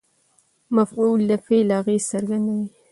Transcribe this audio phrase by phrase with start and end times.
[0.75, 2.67] مفعول د فعل اغېز څرګندوي.